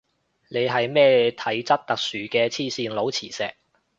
[0.49, 3.53] 你係咩體質特殊嘅黐線佬磁石